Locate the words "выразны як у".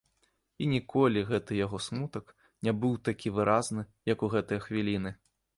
3.37-4.33